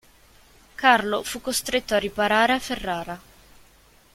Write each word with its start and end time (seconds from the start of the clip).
Carlo 0.73 1.21
fu 1.21 1.41
costretto 1.41 1.93
a 1.93 1.99
riparare 1.99 2.53
a 2.53 2.59
Ferrara. 2.59 3.21